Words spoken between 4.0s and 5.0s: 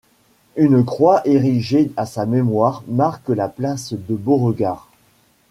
Beauregard.